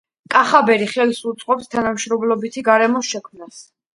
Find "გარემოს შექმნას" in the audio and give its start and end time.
2.71-3.63